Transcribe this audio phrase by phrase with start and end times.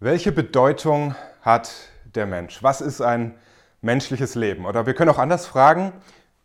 [0.00, 1.72] Welche Bedeutung hat
[2.14, 2.62] der Mensch?
[2.62, 3.34] Was ist ein
[3.80, 4.64] menschliches Leben?
[4.64, 5.92] Oder wir können auch anders fragen,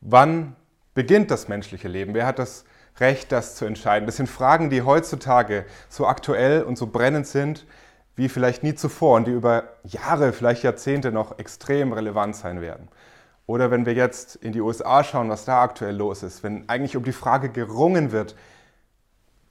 [0.02, 0.56] wann
[0.96, 2.16] beginnt das menschliche Leben?
[2.16, 2.66] Wer hat das
[3.00, 4.08] Recht, das zu entscheiden?
[4.08, 7.68] Das sind Fragen, die heutzutage so aktuell und so brennend sind
[8.16, 12.88] wie vielleicht nie zuvor und die über Jahre, vielleicht Jahrzehnte noch extrem relevant sein werden.
[13.46, 16.98] Oder wenn wir jetzt in die USA schauen, was da aktuell los ist, wenn eigentlich
[16.98, 18.36] um die Frage gerungen wird,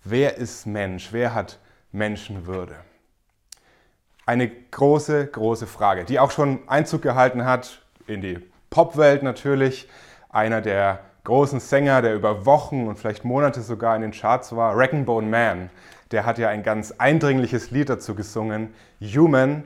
[0.02, 1.60] wer ist Mensch, wer hat
[1.92, 2.74] Menschenwürde?
[4.26, 8.38] Eine große, große Frage, die auch schon Einzug gehalten hat in die
[8.70, 9.88] Popwelt natürlich.
[10.30, 14.74] Einer der großen Sänger, der über Wochen und vielleicht Monate sogar in den Charts war,
[15.04, 15.70] Bone Man,
[16.10, 19.64] der hat ja ein ganz eindringliches Lied dazu gesungen, Human,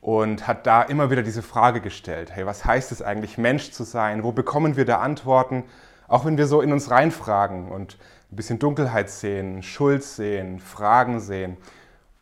[0.00, 3.82] und hat da immer wieder diese Frage gestellt, hey, was heißt es eigentlich, Mensch zu
[3.82, 4.22] sein?
[4.22, 5.64] Wo bekommen wir da Antworten?
[6.06, 7.98] Auch wenn wir so in uns reinfragen und
[8.30, 11.56] ein bisschen Dunkelheit sehen, Schuld sehen, Fragen sehen.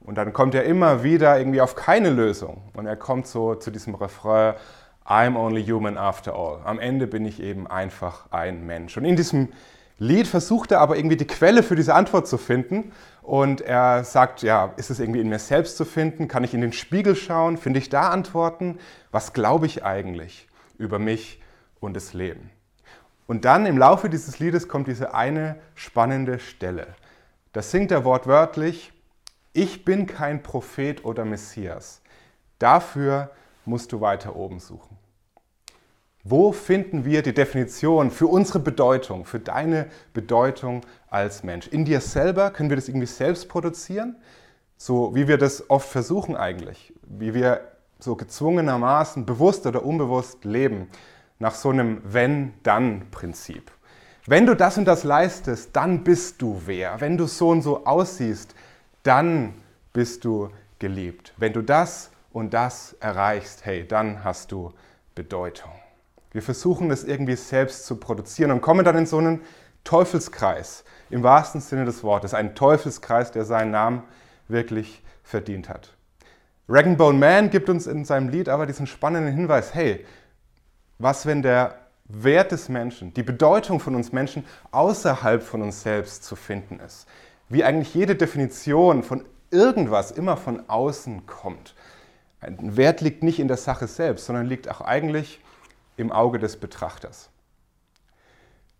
[0.04, 2.62] Und dann kommt er immer wieder irgendwie auf keine Lösung.
[2.74, 4.54] Und er kommt so zu diesem Refrain,
[5.06, 6.60] I'm only human after all.
[6.64, 8.96] Am Ende bin ich eben einfach ein Mensch.
[8.96, 9.48] Und in diesem
[9.98, 12.92] Lied versucht er aber irgendwie die Quelle für diese Antwort zu finden.
[13.22, 16.28] Und er sagt, ja, ist es irgendwie in mir selbst zu finden?
[16.28, 17.56] Kann ich in den Spiegel schauen?
[17.56, 18.78] Finde ich da Antworten?
[19.10, 21.40] Was glaube ich eigentlich über mich
[21.80, 22.50] und das Leben?
[23.26, 26.88] Und dann im Laufe dieses Liedes kommt diese eine spannende Stelle.
[27.52, 28.92] Das singt er wortwörtlich,
[29.54, 32.02] ich bin kein Prophet oder Messias.
[32.58, 33.30] Dafür
[33.64, 34.98] musst du weiter oben suchen.
[36.24, 41.68] Wo finden wir die Definition für unsere Bedeutung, für deine Bedeutung als Mensch?
[41.68, 42.50] In dir selber?
[42.50, 44.16] Können wir das irgendwie selbst produzieren?
[44.76, 46.92] So wie wir das oft versuchen eigentlich.
[47.02, 47.60] Wie wir
[48.00, 50.88] so gezwungenermaßen, bewusst oder unbewusst leben.
[51.38, 53.70] Nach so einem Wenn-Dann-Prinzip.
[54.26, 57.00] Wenn du das und das leistest, dann bist du wer.
[57.00, 58.54] Wenn du so und so aussiehst,
[59.04, 59.54] dann
[59.92, 61.32] bist du geliebt.
[61.36, 64.72] Wenn du das und das erreichst, hey, dann hast du
[65.14, 65.70] Bedeutung.
[66.32, 69.42] Wir versuchen das irgendwie selbst zu produzieren und kommen dann in so einen
[69.84, 74.02] Teufelskreis, im wahrsten Sinne des Wortes, ein Teufelskreis, der seinen Namen
[74.48, 75.94] wirklich verdient hat.
[76.68, 80.04] Rag Bone Man gibt uns in seinem Lied aber diesen spannenden Hinweis, hey,
[80.98, 86.24] was wenn der Wert des Menschen, die Bedeutung von uns Menschen außerhalb von uns selbst
[86.24, 87.06] zu finden ist?
[87.48, 91.74] Wie eigentlich jede Definition von irgendwas immer von außen kommt.
[92.40, 95.40] Ein Wert liegt nicht in der Sache selbst, sondern liegt auch eigentlich
[95.96, 97.30] im Auge des Betrachters.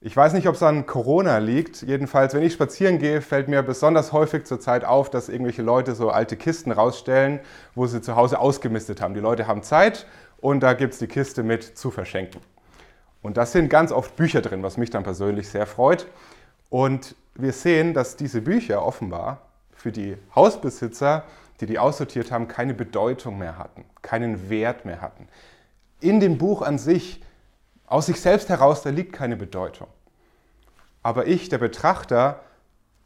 [0.07, 1.81] Ich weiß nicht, ob es an Corona liegt.
[1.81, 6.11] Jedenfalls, wenn ich spazieren gehe, fällt mir besonders häufig zurzeit auf, dass irgendwelche Leute so
[6.11, 7.41] alte Kisten rausstellen,
[7.75, 9.15] wo sie zu Hause ausgemistet haben.
[9.15, 12.43] Die Leute haben Zeit und da gibt es die Kiste mit zu verschenken.
[13.23, 16.07] Und da sind ganz oft Bücher drin, was mich dann persönlich sehr freut.
[16.71, 19.43] Und wir sehen, dass diese Bücher offenbar
[19.73, 21.25] für die Hausbesitzer,
[21.61, 25.29] die die aussortiert haben, keine Bedeutung mehr hatten, keinen Wert mehr hatten.
[26.01, 27.23] In dem Buch an sich,
[27.87, 29.89] aus sich selbst heraus, da liegt keine Bedeutung.
[31.03, 32.41] Aber ich, der Betrachter,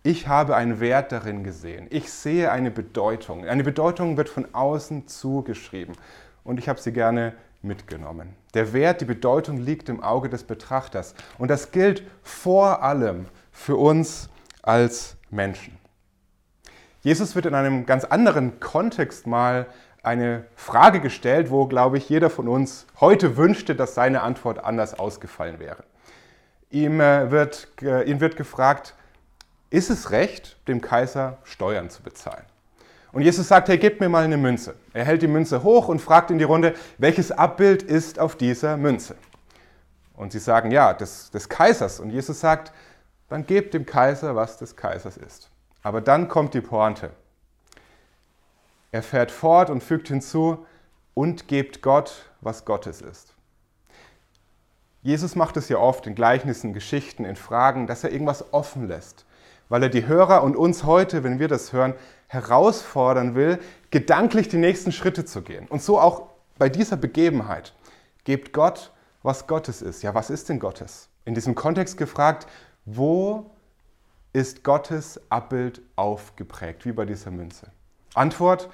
[0.03, 1.89] ich habe einen Wert darin gesehen.
[1.91, 3.45] Ich sehe eine Bedeutung.
[3.45, 5.97] Eine Bedeutung wird von außen zugeschrieben.
[6.45, 8.35] Und ich habe sie gerne mitgenommen.
[8.55, 11.15] Der Wert, die Bedeutung liegt im Auge des Betrachters.
[11.39, 13.27] Und das gilt vor allem
[13.59, 14.31] für uns
[14.63, 15.77] als Menschen.
[17.03, 19.67] Jesus wird in einem ganz anderen Kontext mal
[20.03, 24.99] eine Frage gestellt, wo, glaube ich, jeder von uns heute wünschte, dass seine Antwort anders
[24.99, 25.85] ausgefallen wäre.
[26.71, 28.95] Ihm äh, wird, ihm wird gefragt,
[29.71, 32.45] ist es recht, dem Kaiser Steuern zu bezahlen?
[33.11, 34.77] Und Jesus sagt, hey, gib mir mal eine Münze.
[34.93, 38.77] Er hält die Münze hoch und fragt in die Runde, welches Abbild ist auf dieser
[38.77, 39.17] Münze?
[40.15, 42.01] Und sie sagen, ja, des, des Kaisers.
[42.01, 42.73] Und Jesus sagt,
[43.29, 45.51] dann gebt dem Kaiser, was des Kaisers ist.
[45.83, 47.11] Aber dann kommt die Pointe.
[48.91, 50.65] Er fährt fort und fügt hinzu,
[51.19, 53.35] und gebt Gott, was Gottes ist.
[55.03, 59.27] Jesus macht es ja oft in Gleichnissen, Geschichten, in Fragen, dass er irgendwas offen lässt,
[59.69, 61.95] weil er die Hörer und uns heute, wenn wir das hören,
[62.29, 63.59] herausfordern will,
[63.91, 65.67] gedanklich die nächsten Schritte zu gehen.
[65.67, 67.75] Und so auch bei dieser Begebenheit.
[68.23, 68.93] Gebt Gott,
[69.25, 70.03] was Gottes ist.
[70.03, 71.09] Ja, was ist denn Gottes?
[71.25, 72.47] In diesem Kontext gefragt,
[72.97, 73.51] wo
[74.33, 77.67] ist Gottes Abbild aufgeprägt, wie bei dieser Münze?
[78.15, 78.69] Antwort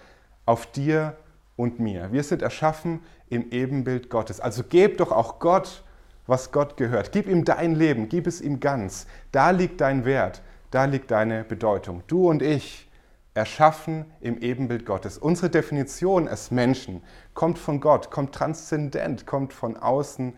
[0.46, 1.16] auf dir
[1.56, 2.12] und mir.
[2.12, 4.40] Wir sind erschaffen im Ebenbild Gottes.
[4.40, 5.82] Also gib doch auch Gott,
[6.26, 7.12] was Gott gehört.
[7.12, 9.06] Gib ihm dein Leben, gib es ihm ganz.
[9.32, 12.02] Da liegt dein Wert, da liegt deine Bedeutung.
[12.06, 12.88] Du und ich,
[13.34, 15.18] erschaffen im Ebenbild Gottes.
[15.18, 17.02] Unsere Definition als Menschen
[17.34, 20.34] kommt von Gott, kommt transzendent, kommt von außen,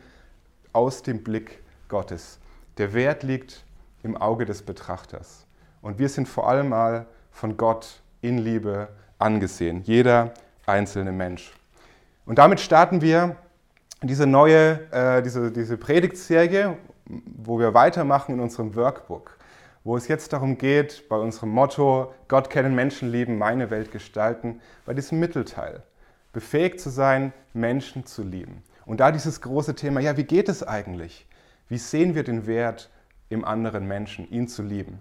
[0.73, 2.39] aus dem Blick Gottes.
[2.79, 3.66] Der Wert liegt
[4.07, 5.47] im Auge des Betrachters.
[5.83, 8.89] Und wir sind vor allem mal von Gott in Liebe
[9.19, 9.83] angesehen.
[9.85, 10.33] Jeder
[10.65, 11.53] einzelne Mensch.
[12.25, 13.37] Und damit starten wir
[14.03, 19.39] diese neue, äh, diese, diese Predigtserie, wo wir weitermachen in unserem Workbook,
[19.85, 24.61] wo es jetzt darum geht, bei unserem Motto Gott kennen, Menschen lieben, meine Welt gestalten,
[24.85, 25.83] bei diesem Mittelteil,
[26.33, 28.63] befähigt zu sein, Menschen zu lieben.
[28.85, 31.27] Und da dieses große Thema, ja, wie geht es eigentlich?
[31.69, 32.91] Wie sehen wir den Wert
[33.29, 34.99] im anderen Menschen, ihn zu lieben?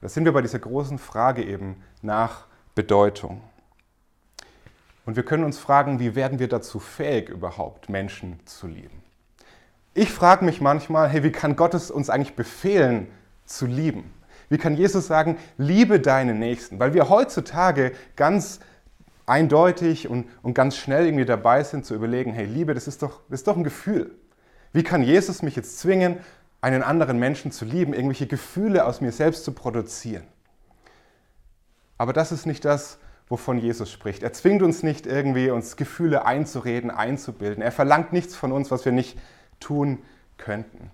[0.00, 3.40] Da sind wir bei dieser großen Frage eben nach Bedeutung.
[5.06, 9.02] Und wir können uns fragen, wie werden wir dazu fähig, überhaupt Menschen zu lieben?
[9.94, 13.06] Ich frage mich manchmal, hey, wie kann Gott es uns eigentlich befehlen,
[13.46, 14.12] zu lieben?
[14.48, 16.78] Wie kann Jesus sagen, liebe deine Nächsten?
[16.78, 18.60] Weil wir heutzutage ganz
[19.26, 23.20] eindeutig und, und ganz schnell irgendwie dabei sind zu überlegen, hey, Liebe, das ist, doch,
[23.28, 24.12] das ist doch ein Gefühl.
[24.72, 26.18] Wie kann Jesus mich jetzt zwingen,
[26.60, 30.24] einen anderen Menschen zu lieben, irgendwelche Gefühle aus mir selbst zu produzieren?
[31.98, 32.98] Aber das ist nicht das,
[33.28, 34.22] wovon Jesus spricht.
[34.22, 37.62] Er zwingt uns nicht irgendwie, uns Gefühle einzureden, einzubilden.
[37.62, 39.18] Er verlangt nichts von uns, was wir nicht
[39.60, 39.98] tun
[40.36, 40.90] könnten.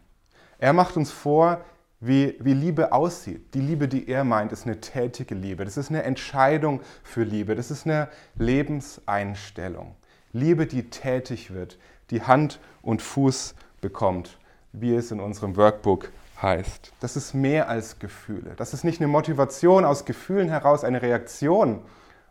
[0.59, 1.65] Er macht uns vor,
[2.01, 3.55] wie, wie Liebe aussieht.
[3.55, 5.65] Die Liebe, die er meint, ist eine tätige Liebe.
[5.65, 7.55] Das ist eine Entscheidung für Liebe.
[7.55, 9.95] Das ist eine Lebenseinstellung.
[10.33, 11.79] Liebe, die tätig wird,
[12.11, 14.39] die Hand und Fuß bekommt,
[14.73, 16.11] wie es in unserem Workbook
[16.41, 16.93] heißt.
[17.01, 18.55] Das ist mehr als Gefühle.
[18.57, 21.83] Das ist nicht eine Motivation aus Gefühlen heraus, eine Reaktion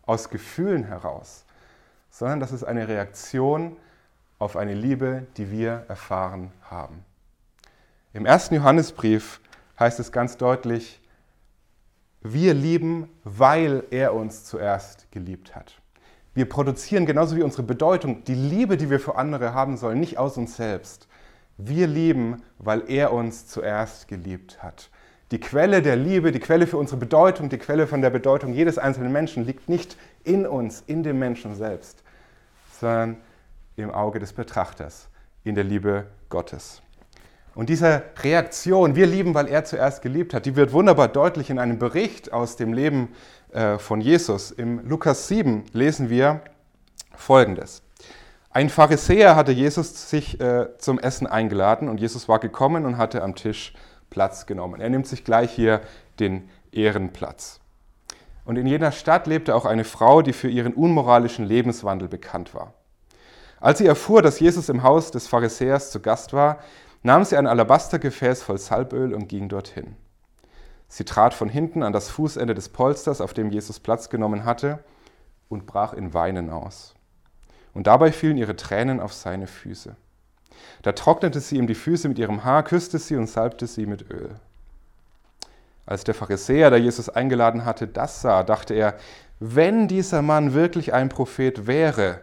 [0.05, 1.45] aus Gefühlen heraus,
[2.09, 3.77] sondern das ist eine Reaktion
[4.39, 7.05] auf eine Liebe, die wir erfahren haben.
[8.13, 9.39] Im ersten Johannesbrief
[9.79, 10.99] heißt es ganz deutlich,
[12.21, 15.81] wir lieben, weil er uns zuerst geliebt hat.
[16.33, 20.17] Wir produzieren genauso wie unsere Bedeutung die Liebe, die wir für andere haben sollen, nicht
[20.17, 21.07] aus uns selbst.
[21.57, 24.89] Wir lieben, weil er uns zuerst geliebt hat.
[25.31, 28.77] Die Quelle der Liebe, die Quelle für unsere Bedeutung, die Quelle von der Bedeutung jedes
[28.77, 32.03] einzelnen Menschen liegt nicht in uns, in dem Menschen selbst,
[32.79, 33.17] sondern
[33.77, 35.07] im Auge des Betrachters,
[35.43, 36.81] in der Liebe Gottes.
[37.53, 41.59] Und diese Reaktion, wir lieben, weil er zuerst geliebt hat, die wird wunderbar deutlich in
[41.59, 43.09] einem Bericht aus dem Leben
[43.51, 44.51] äh, von Jesus.
[44.51, 46.41] Im Lukas 7 lesen wir
[47.15, 47.83] Folgendes.
[48.53, 53.23] Ein Pharisäer hatte Jesus sich äh, zum Essen eingeladen und Jesus war gekommen und hatte
[53.23, 53.73] am Tisch
[54.09, 54.81] Platz genommen.
[54.81, 55.79] Er nimmt sich gleich hier
[56.19, 57.61] den Ehrenplatz.
[58.43, 62.73] Und in jener Stadt lebte auch eine Frau, die für ihren unmoralischen Lebenswandel bekannt war.
[63.61, 66.59] Als sie erfuhr, dass Jesus im Haus des Pharisäers zu Gast war,
[67.03, 69.95] nahm sie ein Alabastergefäß voll Salböl und ging dorthin.
[70.89, 74.79] Sie trat von hinten an das Fußende des Polsters, auf dem Jesus Platz genommen hatte,
[75.47, 76.95] und brach in Weinen aus.
[77.73, 79.95] Und dabei fielen ihre Tränen auf seine Füße.
[80.81, 84.09] Da trocknete sie ihm die Füße mit ihrem Haar, küsste sie und salbte sie mit
[84.11, 84.29] Öl.
[85.85, 88.97] Als der Pharisäer, der Jesus eingeladen hatte, das sah, dachte er,
[89.39, 92.21] wenn dieser Mann wirklich ein Prophet wäre,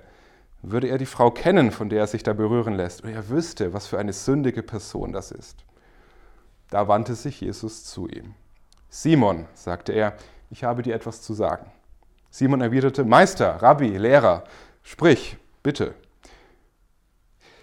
[0.63, 3.73] würde er die Frau kennen, von der er sich da berühren lässt, und er wüsste,
[3.73, 5.65] was für eine sündige Person das ist.
[6.71, 8.35] Da wandte sich Jesus zu ihm.
[8.89, 10.15] Simon, sagte er,
[10.51, 11.71] ich habe dir etwas zu sagen.
[12.31, 14.45] Simon erwiderte, Meister, Rabbi, Lehrer,
[14.89, 15.95] sprich, bitte.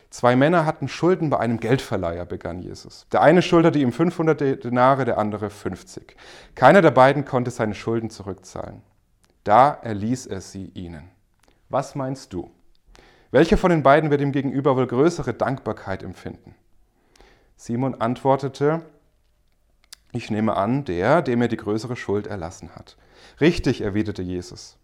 [0.10, 3.06] Zwei Männer hatten Schulden bei einem Geldverleiher, begann Jesus.
[3.12, 6.16] Der eine schuldete ihm 500 Denare, der andere 50.
[6.56, 8.82] Keiner der beiden konnte seine Schulden zurückzahlen.
[9.44, 11.10] Da erließ er sie ihnen.
[11.68, 12.52] Was meinst du?
[13.32, 16.56] Welcher von den beiden wird ihm gegenüber wohl größere Dankbarkeit empfinden?
[17.58, 18.84] Simon antwortete,
[20.14, 22.96] ich nehme an, der, der mir die größere Schuld erlassen hat.
[23.42, 24.78] Richtig, erwiderte Jesus.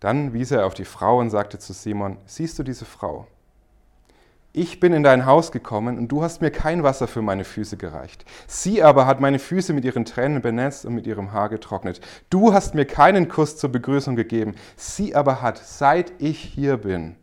[0.00, 3.26] Dann wies er auf die Frau und sagte zu Simon, siehst du diese Frau?
[4.52, 7.76] Ich bin in dein Haus gekommen und du hast mir kein Wasser für meine Füße
[7.76, 8.24] gereicht.
[8.46, 12.00] Sie aber hat meine Füße mit ihren Tränen benetzt und mit ihrem Haar getrocknet.
[12.30, 14.54] Du hast mir keinen Kuss zur Begrüßung gegeben.
[14.76, 17.16] Sie aber hat, seit ich hier bin,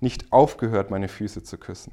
[0.00, 1.92] nicht aufgehört, meine Füße zu küssen.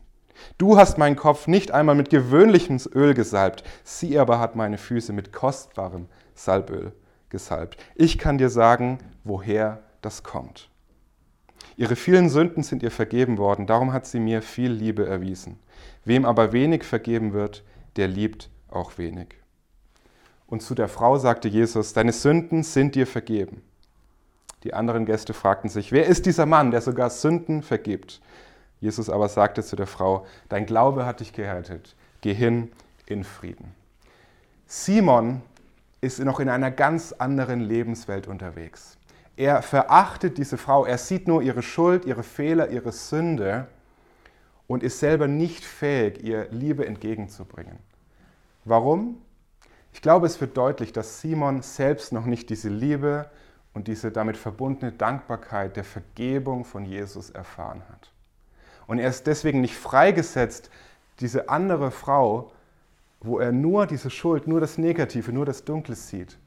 [0.57, 3.63] Du hast meinen Kopf nicht einmal mit gewöhnlichem Öl gesalbt.
[3.83, 6.93] Sie aber hat meine Füße mit kostbarem Salböl
[7.29, 7.77] gesalbt.
[7.95, 10.69] Ich kann dir sagen, woher das kommt.
[11.75, 15.59] Ihre vielen Sünden sind ihr vergeben worden, darum hat sie mir viel Liebe erwiesen.
[16.05, 17.63] Wem aber wenig vergeben wird,
[17.95, 19.35] der liebt auch wenig.
[20.47, 23.61] Und zu der Frau sagte Jesus, deine Sünden sind dir vergeben.
[24.63, 28.21] Die anderen Gäste fragten sich, wer ist dieser Mann, der sogar Sünden vergibt?
[28.79, 32.71] Jesus aber sagte zu der Frau, dein Glaube hat dich gerettet, geh hin
[33.05, 33.75] in Frieden.
[34.65, 35.41] Simon
[36.01, 38.96] ist noch in einer ganz anderen Lebenswelt unterwegs.
[39.37, 43.67] Er verachtet diese Frau, er sieht nur ihre Schuld, ihre Fehler, ihre Sünde
[44.65, 47.77] und ist selber nicht fähig, ihr Liebe entgegenzubringen.
[48.65, 49.21] Warum?
[49.93, 53.29] Ich glaube, es wird deutlich, dass Simon selbst noch nicht diese Liebe
[53.73, 58.11] und diese damit verbundene Dankbarkeit der Vergebung von Jesus erfahren hat.
[58.87, 60.71] Und er ist deswegen nicht freigesetzt,
[61.19, 62.51] diese andere Frau,
[63.19, 66.37] wo er nur diese Schuld, nur das Negative, nur das Dunkle sieht,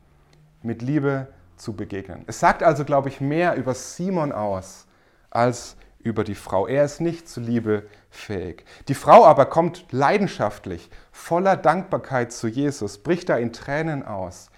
[0.62, 1.28] mit Liebe
[1.60, 2.24] zu begegnen.
[2.26, 4.86] Es sagt also, glaube ich, mehr über Simon aus
[5.30, 6.66] als über die Frau.
[6.66, 8.64] Er ist nicht zu Liebe fähig.
[8.88, 14.50] Die Frau aber kommt leidenschaftlich, voller Dankbarkeit zu Jesus, bricht da in Tränen aus.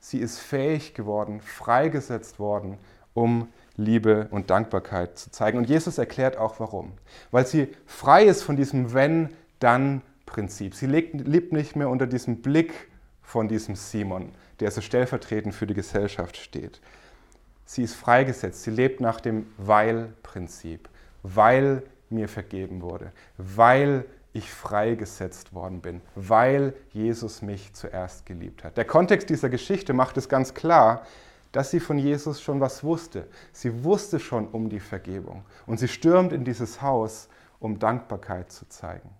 [0.00, 2.78] Sie ist fähig geworden, freigesetzt worden,
[3.14, 5.58] um Liebe und Dankbarkeit zu zeigen.
[5.58, 6.92] Und Jesus erklärt auch warum.
[7.30, 10.74] Weil sie frei ist von diesem Wenn-Dann-Prinzip.
[10.74, 12.72] Sie lebt nicht mehr unter diesem Blick
[13.22, 16.80] von diesem Simon, der so stellvertretend für die Gesellschaft steht.
[17.64, 18.62] Sie ist freigesetzt.
[18.62, 20.88] Sie lebt nach dem Weil-Prinzip.
[21.22, 23.12] Weil mir vergeben wurde.
[23.36, 28.76] Weil ich freigesetzt worden bin, weil Jesus mich zuerst geliebt hat.
[28.76, 31.04] Der Kontext dieser Geschichte macht es ganz klar,
[31.50, 33.28] dass sie von Jesus schon was wusste.
[33.52, 35.44] Sie wusste schon um die Vergebung.
[35.66, 37.28] Und sie stürmt in dieses Haus,
[37.58, 39.10] um Dankbarkeit zu zeigen.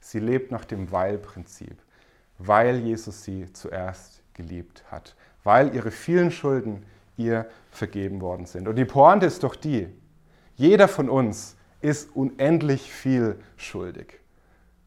[0.00, 1.76] Sie lebt nach dem Weil-Prinzip,
[2.38, 6.84] weil Jesus sie zuerst geliebt hat, weil ihre vielen Schulden
[7.16, 8.68] ihr vergeben worden sind.
[8.68, 9.88] Und die Pointe ist doch die,
[10.54, 14.20] jeder von uns ist unendlich viel schuldig.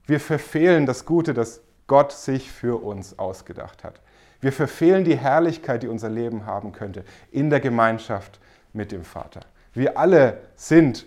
[0.05, 4.01] Wir verfehlen das Gute, das Gott sich für uns ausgedacht hat.
[4.41, 8.39] Wir verfehlen die Herrlichkeit, die unser Leben haben könnte, in der Gemeinschaft
[8.73, 9.41] mit dem Vater.
[9.73, 11.05] Wir alle sind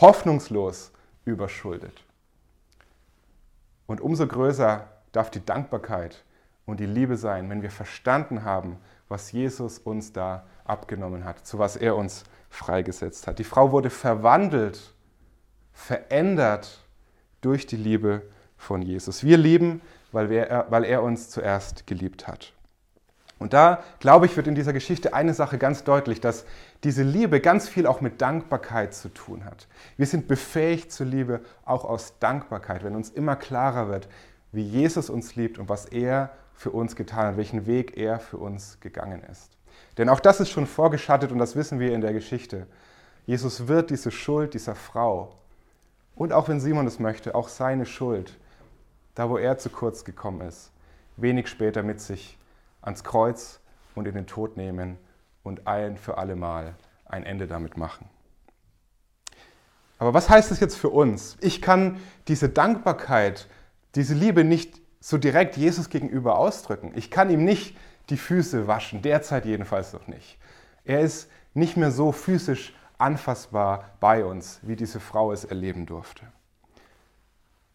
[0.00, 0.92] hoffnungslos
[1.24, 2.04] überschuldet.
[3.86, 6.24] Und umso größer darf die Dankbarkeit
[6.72, 11.58] und die Liebe sein, wenn wir verstanden haben, was Jesus uns da abgenommen hat, zu
[11.58, 13.38] was er uns freigesetzt hat.
[13.38, 14.94] Die Frau wurde verwandelt,
[15.74, 16.80] verändert
[17.42, 18.22] durch die Liebe
[18.56, 19.22] von Jesus.
[19.22, 22.54] Wir lieben, weil, wir, weil er uns zuerst geliebt hat.
[23.38, 26.46] Und da, glaube ich, wird in dieser Geschichte eine Sache ganz deutlich, dass
[26.84, 29.68] diese Liebe ganz viel auch mit Dankbarkeit zu tun hat.
[29.98, 34.08] Wir sind befähigt zur Liebe auch aus Dankbarkeit, wenn uns immer klarer wird,
[34.52, 38.38] wie Jesus uns liebt und was er für uns getan hat, welchen Weg er für
[38.38, 39.50] uns gegangen ist.
[39.98, 42.66] Denn auch das ist schon vorgeschattet und das wissen wir in der Geschichte.
[43.26, 45.34] Jesus wird diese Schuld dieser Frau
[46.14, 48.38] und auch wenn Simon es möchte, auch seine Schuld,
[49.14, 50.70] da wo er zu kurz gekommen ist,
[51.16, 52.38] wenig später mit sich
[52.80, 53.60] ans Kreuz
[53.94, 54.98] und in den Tod nehmen
[55.42, 58.08] und ein für allemal ein Ende damit machen.
[59.98, 61.36] Aber was heißt das jetzt für uns?
[61.40, 63.46] Ich kann diese Dankbarkeit,
[63.94, 66.92] diese Liebe nicht so direkt Jesus gegenüber ausdrücken.
[66.94, 67.76] Ich kann ihm nicht
[68.08, 70.38] die Füße waschen, derzeit jedenfalls noch nicht.
[70.84, 76.24] Er ist nicht mehr so physisch anfassbar bei uns, wie diese Frau es erleben durfte.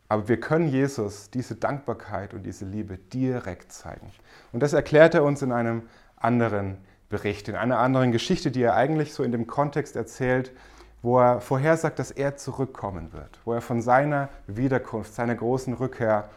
[0.07, 4.10] Aber wir können Jesus diese Dankbarkeit und diese Liebe direkt zeigen.
[4.53, 5.84] Und das erklärt er uns in einem
[6.15, 6.77] anderen
[7.10, 10.53] Bericht, in einer anderen Geschichte, die er eigentlich so in dem Kontext erzählt,
[11.01, 16.29] wo er vorhersagt, dass er zurückkommen wird, wo er von seiner Wiederkunft, seiner großen Rückkehr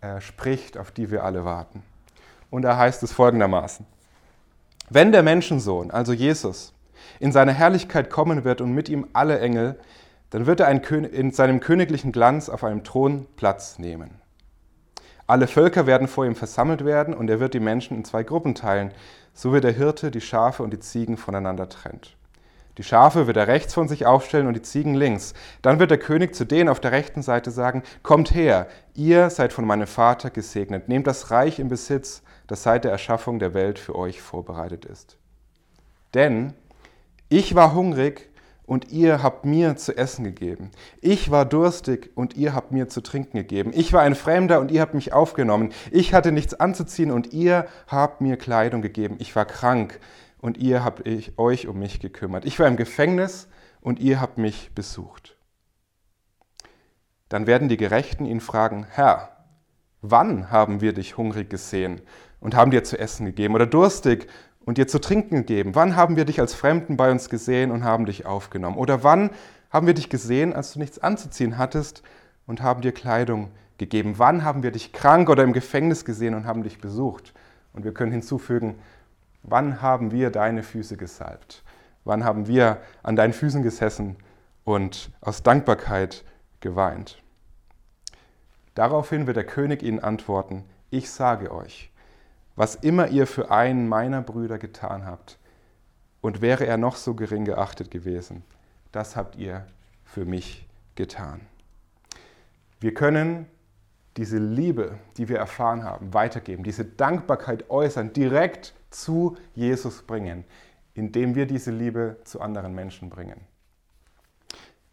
[0.00, 1.82] äh, spricht, auf die wir alle warten.
[2.50, 3.86] Und da heißt es folgendermaßen,
[4.88, 6.72] wenn der Menschensohn, also Jesus,
[7.20, 9.78] in seine Herrlichkeit kommen wird und mit ihm alle Engel,
[10.30, 14.20] dann wird er in seinem königlichen Glanz auf einem Thron Platz nehmen.
[15.26, 18.54] Alle Völker werden vor ihm versammelt werden und er wird die Menschen in zwei Gruppen
[18.56, 18.92] teilen,
[19.32, 22.16] so wie der Hirte die Schafe und die Ziegen voneinander trennt.
[22.78, 25.34] Die Schafe wird er rechts von sich aufstellen und die Ziegen links.
[25.62, 29.52] Dann wird der König zu denen auf der rechten Seite sagen, Kommt her, ihr seid
[29.52, 33.78] von meinem Vater gesegnet, nehmt das Reich in Besitz, das seit der Erschaffung der Welt
[33.78, 35.18] für euch vorbereitet ist.
[36.14, 36.54] Denn
[37.28, 38.30] ich war hungrig
[38.70, 40.70] und ihr habt mir zu essen gegeben.
[41.00, 43.72] Ich war durstig und ihr habt mir zu trinken gegeben.
[43.74, 45.72] Ich war ein Fremder und ihr habt mich aufgenommen.
[45.90, 49.16] Ich hatte nichts anzuziehen und ihr habt mir Kleidung gegeben.
[49.18, 49.98] Ich war krank
[50.40, 51.06] und ihr habt
[51.38, 52.44] euch um mich gekümmert.
[52.44, 53.48] Ich war im Gefängnis
[53.80, 55.36] und ihr habt mich besucht.
[57.28, 59.36] Dann werden die Gerechten ihn fragen, Herr,
[60.02, 62.00] wann haben wir dich hungrig gesehen
[62.40, 64.26] und haben dir zu essen gegeben oder durstig
[64.64, 65.74] und dir zu trinken gegeben?
[65.74, 68.76] Wann haben wir dich als Fremden bei uns gesehen und haben dich aufgenommen?
[68.76, 69.30] Oder wann
[69.70, 72.02] haben wir dich gesehen, als du nichts anzuziehen hattest
[72.46, 74.14] und haben dir Kleidung gegeben?
[74.16, 77.32] Wann haben wir dich krank oder im Gefängnis gesehen und haben dich besucht?
[77.72, 78.76] Und wir können hinzufügen,
[79.42, 81.62] wann haben wir deine Füße gesalbt?
[82.04, 84.16] Wann haben wir an deinen Füßen gesessen
[84.64, 86.24] und aus Dankbarkeit
[86.60, 87.22] geweint?
[88.74, 91.90] Daraufhin wird der König ihnen antworten, ich sage euch,
[92.56, 95.38] was immer ihr für einen meiner Brüder getan habt,
[96.20, 98.44] und wäre er noch so gering geachtet gewesen,
[98.92, 99.66] das habt ihr
[100.04, 101.40] für mich getan.
[102.80, 103.46] Wir können
[104.16, 110.44] diese Liebe, die wir erfahren haben, weitergeben, diese Dankbarkeit äußern, direkt zu Jesus bringen,
[110.94, 113.40] indem wir diese Liebe zu anderen Menschen bringen.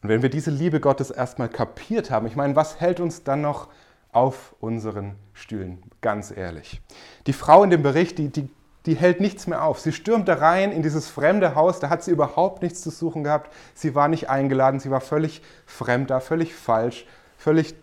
[0.02, 3.42] Und wenn wir diese Liebe Gottes erstmal kapiert haben, ich meine, was hält uns dann
[3.42, 3.68] noch
[4.12, 5.82] auf unseren Stühlen?
[6.02, 6.82] Ganz ehrlich.
[7.26, 8.50] Die Frau in dem Bericht, die, die,
[8.86, 9.80] die hält nichts mehr auf.
[9.80, 13.24] Sie stürmt da rein in dieses fremde Haus, da hat sie überhaupt nichts zu suchen
[13.24, 13.52] gehabt.
[13.74, 17.76] Sie war nicht eingeladen, sie war völlig fremd da, völlig falsch, völlig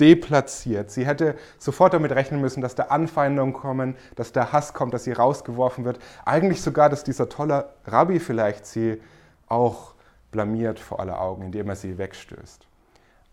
[0.00, 0.90] deplatziert.
[0.90, 5.04] Sie hätte sofort damit rechnen müssen, dass da Anfeindungen kommen, dass da Hass kommt, dass
[5.04, 5.98] sie rausgeworfen wird.
[6.24, 9.00] Eigentlich sogar, dass dieser tolle Rabbi vielleicht sie
[9.46, 9.94] auch
[10.30, 12.66] blamiert vor aller Augen, indem er sie wegstößt.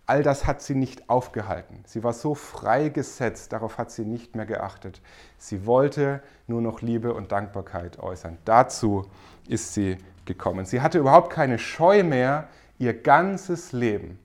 [0.06, 1.84] All das hat sie nicht aufgehalten.
[1.86, 5.02] Sie war so freigesetzt, darauf hat sie nicht mehr geachtet.
[5.38, 8.38] Sie wollte nur noch Liebe und Dankbarkeit äußern.
[8.46, 9.06] Dazu
[9.50, 10.66] ist sie gekommen.
[10.66, 12.48] Sie hatte überhaupt keine Scheu mehr,
[12.80, 14.18] ihr ganzes Leben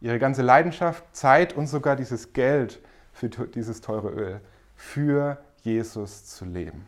[0.00, 2.80] ihre ganze Leidenschaft, Zeit und sogar dieses Geld
[3.12, 4.40] für dieses teure Öl
[4.78, 6.86] für Jesus zu leben.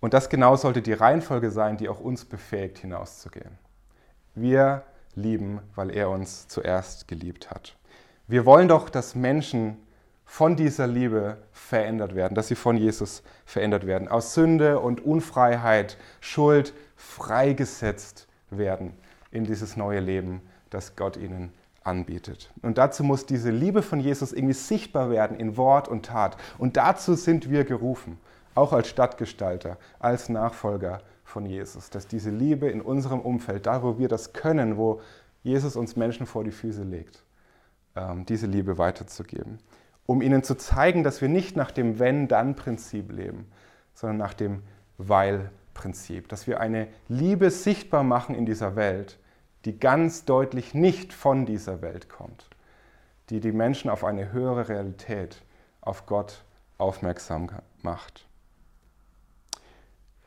[0.00, 3.58] Und das genau sollte die Reihenfolge sein, die auch uns befähigt, hinauszugehen.
[4.34, 4.82] Wir
[5.14, 7.76] lieben, weil er uns zuerst geliebt hat.
[8.26, 9.76] Wir wollen doch, dass Menschen
[10.24, 15.96] von dieser Liebe verändert werden, dass sie von Jesus verändert werden, aus Sünde und Unfreiheit,
[16.20, 18.94] Schuld freigesetzt werden
[19.30, 20.40] in dieses neue Leben,
[20.74, 21.52] das Gott ihnen
[21.84, 22.50] anbietet.
[22.62, 26.36] Und dazu muss diese Liebe von Jesus irgendwie sichtbar werden in Wort und Tat.
[26.58, 28.18] Und dazu sind wir gerufen,
[28.54, 33.98] auch als Stadtgestalter, als Nachfolger von Jesus, dass diese Liebe in unserem Umfeld, da wo
[33.98, 35.00] wir das können, wo
[35.42, 37.24] Jesus uns Menschen vor die Füße legt,
[37.96, 39.58] ähm, diese Liebe weiterzugeben,
[40.06, 43.46] um ihnen zu zeigen, dass wir nicht nach dem Wenn-Dann-Prinzip leben,
[43.94, 44.62] sondern nach dem
[44.98, 49.18] Weil-Prinzip, dass wir eine Liebe sichtbar machen in dieser Welt,
[49.64, 52.48] die ganz deutlich nicht von dieser Welt kommt,
[53.30, 55.42] die die Menschen auf eine höhere Realität,
[55.80, 56.44] auf Gott
[56.78, 57.50] aufmerksam
[57.82, 58.26] macht.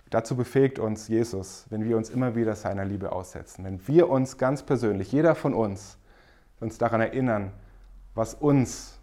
[0.10, 4.38] Dazu befähigt uns Jesus, wenn wir uns immer wieder seiner Liebe aussetzen, wenn wir uns
[4.38, 5.97] ganz persönlich, jeder von uns,
[6.62, 7.52] uns daran erinnern,
[8.15, 8.97] was uns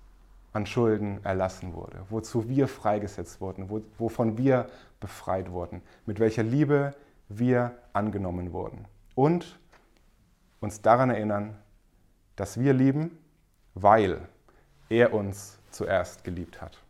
[0.55, 3.69] an Schulden erlassen wurde, wozu wir freigesetzt wurden,
[3.99, 4.67] wovon wir
[5.01, 6.95] befreit wurden, mit welcher Liebe
[7.29, 8.87] wir angenommen wurden.
[9.15, 9.59] Und
[10.65, 11.57] uns daran erinnern,
[12.37, 13.17] dass wir lieben,
[13.75, 14.21] weil
[14.89, 16.84] er uns zuerst geliebt hat.